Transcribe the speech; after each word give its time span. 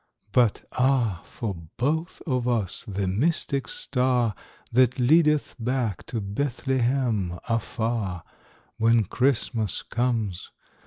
But 0.31 0.67
ah, 0.71 1.21
for 1.25 1.55
both 1.77 2.23
of 2.25 2.47
us 2.47 2.83
the 2.87 3.07
mystic 3.07 3.67
star 3.67 4.33
That 4.71 4.97
leadeth 4.97 5.53
back 5.59 6.07
to 6.07 6.19
Bethlehem 6.19 7.37
afar, 7.47 8.23
When 8.77 9.03
Christmas 9.03 9.83
comes. 9.83 10.49